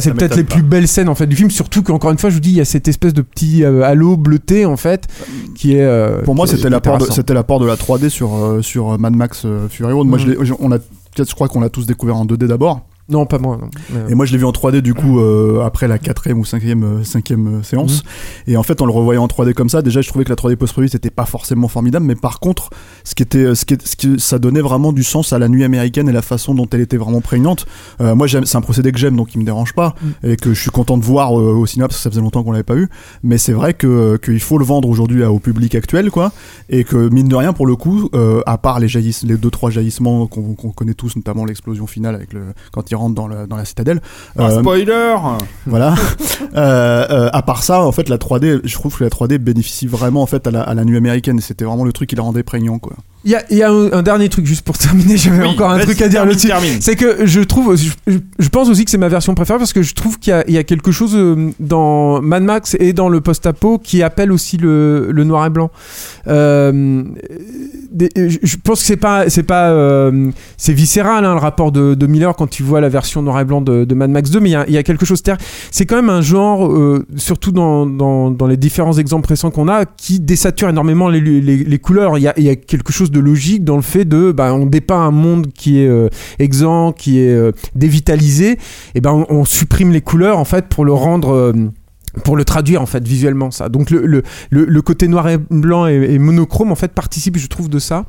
[0.00, 0.54] c'est peut-être les pas.
[0.54, 2.56] plus belles scènes en fait du film, surtout qu'encore une fois, je vous dis, il
[2.56, 5.06] y a cette espèce de petit euh, halo bleuté en fait,
[5.54, 5.82] qui est.
[5.82, 9.46] euh, Pour moi, c'était l'apport c'était l'apport de la 3D sur, euh, sur Mad Max
[9.70, 10.06] Fury Road.
[10.08, 10.78] Moi, je je- on a,
[11.16, 12.80] je crois qu'on l'a tous découvert en 2D d'abord.
[13.08, 13.56] Non, pas moi.
[13.60, 13.68] non.
[13.90, 16.44] Mais, Et moi, je l'ai vu en 3D du coup euh, après la quatrième ou
[16.44, 18.02] cinquième, euh, cinquième euh, séance.
[18.46, 20.36] Et en fait, en le revoyant en 3D comme ça, déjà, je trouvais que la
[20.36, 22.70] 3D post-produite c'était pas forcément formidable, mais par contre,
[23.04, 25.64] ce qui était, ce qui, ce qui- ça donnait vraiment du sens à la nuit
[25.64, 27.66] américaine et la façon dont elle était vraiment prégnante.
[28.00, 30.60] Euh, moi, c'est un procédé que j'aime, donc il me dérange pas et que je
[30.60, 32.76] suis content de voir euh, au cinéma parce que ça faisait longtemps qu'on l'avait pas
[32.76, 32.88] eu.
[33.22, 36.32] Mais c'est vrai que qu'il faut le vendre aujourd'hui au public actuel, quoi,
[36.68, 39.50] et que mine de rien, pour le coup, euh, à part les jaillissements, les deux
[39.50, 42.40] trois jaillissements qu'on, qu'on connaît tous, notamment l'explosion finale avec le
[42.72, 44.00] quand il rentre dans, le, dans la citadelle.
[44.38, 45.16] Ah, spoiler
[45.66, 45.94] voilà.
[46.56, 49.86] Euh, euh, à part ça, en fait, la 3D, je trouve que la 3D bénéficie
[49.86, 51.40] vraiment en fait à la, à la nuit américaine.
[51.40, 52.94] C'était vraiment le truc qui la rendait prégnant, quoi.
[53.24, 55.16] Il y a, il y a un, un dernier truc juste pour terminer.
[55.16, 56.50] J'avais Oui, encore un truc à dire là-dessus.
[56.80, 59.94] C'est que je trouve, je, pense aussi que c'est ma version préférée parce que je
[59.94, 63.08] trouve qu'il y a, il y a quelque chose euh, dans Mad Max et dans
[63.08, 65.70] le post-apo qui appelle aussi le, le noir et blanc.
[66.28, 67.02] Euh,
[67.90, 71.94] des- je, pense que c'est pas, c'est pas, euh, c'est viscéral hein, le rapport de,
[71.94, 74.40] de Miller quand tu vois la version noir et blanc de, de Mad Max 2,
[74.40, 75.22] mais il y a, il y a quelque chose.
[75.70, 79.68] C'est quand même un genre, euh, surtout dans, dans, dans les différents exemples récents qu'on
[79.68, 82.18] a, qui désature énormément les, les, les couleurs.
[82.18, 84.54] Il y, a, il y a quelque chose de logique dans le fait de, bah,
[84.54, 88.58] on dépeint un monde qui est euh, exempt, qui est euh, dévitalisé,
[88.94, 91.52] et ben on, on supprime les couleurs en fait pour le rendre euh,
[92.24, 93.68] pour le traduire en fait visuellement ça.
[93.68, 97.46] Donc le, le, le, côté noir et blanc et, et monochrome en fait participe je
[97.46, 98.06] trouve de ça.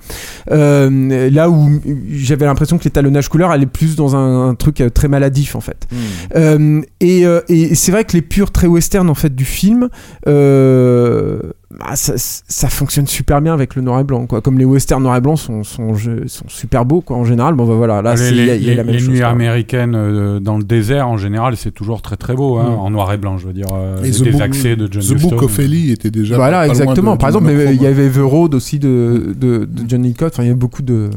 [0.51, 1.69] Euh, là où
[2.09, 5.87] j'avais l'impression que l'étalonnage couleur allait plus dans un, un truc très maladif en fait.
[6.35, 9.89] Euh, et, et c'est vrai que les purs très western en fait du film,
[10.27, 11.39] euh,
[11.71, 14.41] bah, ça, ça fonctionne super bien avec le noir et blanc quoi.
[14.41, 15.93] Comme les westerns noir et blanc sont, sont,
[16.25, 17.53] sont super beaux quoi en général.
[17.53, 19.09] Bon bah voilà, là les y a, il y a les- la même les chose.
[19.09, 19.27] nuits quoi.
[19.27, 22.79] américaines euh, dans le désert, en général, c'est toujours très très beau, hein, Mm.
[22.79, 23.67] en noir et blanc, je veux dire.
[23.71, 25.45] euh, Et les- des Book- accès de John The Book Huston.
[25.45, 26.35] of Eli était déjà.
[26.37, 27.13] Voilà pas loin exactement.
[27.13, 30.29] de- Par exemple, il y avait The Road aussi de, de, de John Hickok.
[30.33, 31.11] Enfin, il y a beaucoup de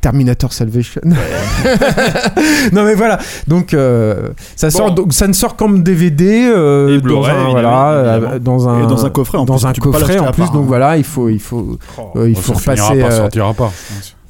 [0.00, 1.00] Terminator Salvation.
[2.72, 3.18] non mais voilà.
[3.46, 4.92] Donc euh, ça sort.
[4.92, 8.38] Donc ça ne sort comme DVD euh, Et dans un voilà euh, évidemment.
[8.40, 10.42] dans un Et dans un coffret, en dans plus, un pas coffret en plus.
[10.44, 10.68] part, Donc hein.
[10.68, 12.12] voilà, il faut il faut Oh.
[12.16, 13.00] euh, il Bon, faut ça finira repasser.
[13.02, 13.72] par euh, sortira pas.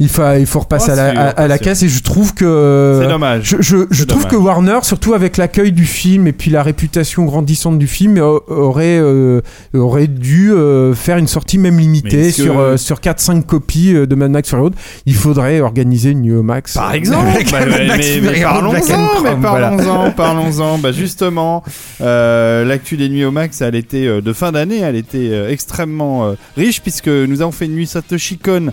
[0.01, 2.03] Il faut, il faut repasser Oh, à la, sûr, à, à la caisse et je
[2.03, 3.01] trouve que.
[3.03, 3.43] C'est dommage.
[3.45, 4.31] Je, je, je trouve dommage.
[4.33, 8.39] que Warner, surtout avec l'accueil du film et puis la réputation grandissante du film, euh,
[8.49, 9.41] aurait, euh,
[9.75, 14.07] aurait dû euh, faire une sortie même limitée sur, que- euh, sur 4-5 copies euh,
[14.07, 14.75] de Mad Max Fury Road.
[15.07, 16.75] Il faudrait organiser une New Max.
[16.75, 20.79] Par euh, exemple, avec bah, Mad mais, Max mais- mais parlons-en, parlons-en, parlons-en.
[20.79, 21.65] Bah justement,
[22.01, 25.51] euh, l'actu des nuits au max, elle était euh, de fin d'année, elle était euh,
[25.51, 28.69] extrêmement euh, riche puisque nous avons fait une nuit Satoshi Kon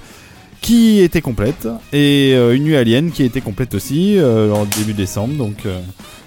[0.65, 4.93] qui était complète et euh, une nuit Alien qui était complète aussi euh, en début
[4.93, 5.35] décembre.
[5.35, 5.77] Donc euh,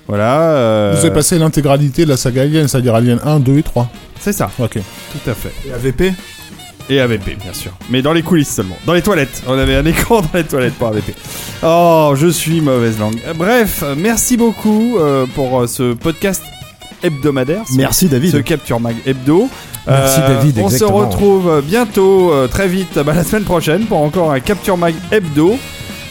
[0.07, 0.53] voilà.
[0.53, 3.90] euh, Vous avez passé l'intégralité de la saga Alien, c'est-à-dire Alien 1, 2 et 3.
[4.20, 4.74] C'est ça, Ok.
[4.74, 5.53] tout à fait.
[5.68, 6.12] Et AVP
[6.88, 7.72] Et AVP, bien sûr.
[7.90, 8.77] Mais dans les coulisses seulement.
[8.87, 9.42] Dans les toilettes.
[9.48, 11.14] On avait un écran dans les toilettes pour AVP.
[11.64, 13.18] Oh, je suis mauvaise langue.
[13.37, 16.42] Bref, merci beaucoup euh, pour ce podcast
[17.03, 17.62] hebdomadaire.
[17.68, 18.31] ce- Merci David.
[18.33, 19.48] Ce Capture Mag hebdo.
[19.88, 23.98] Euh, Merci, David, On se retrouve bientôt, euh, très vite, bah, la semaine prochaine pour
[24.03, 25.57] encore un Capture Mag hebdo.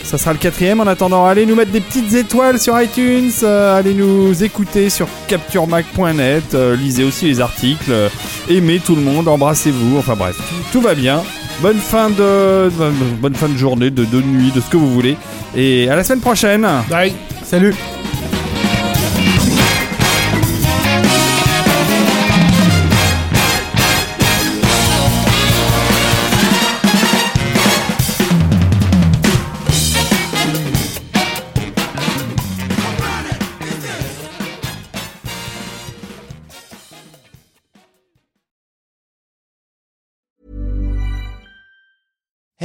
[0.04, 0.80] Ça sera le quatrième.
[0.80, 3.30] En attendant, allez nous mettre des petites étoiles sur iTunes.
[3.44, 6.54] euh, allez nous écouter sur capturemag.net.
[6.54, 7.92] euh, lisez aussi les articles.
[7.92, 8.08] euh,
[8.50, 9.28] aimez tout le monde.
[9.28, 9.98] Embrassez-vous.
[9.98, 11.22] Enfin bref, tout, tout va bien.
[11.62, 12.70] Bonne fin de,
[13.20, 15.18] bonne fin de journée, de, de nuit, de ce que vous voulez.
[15.56, 16.66] Et à la semaine prochaine.
[16.90, 17.14] Bye.
[17.44, 17.74] Salut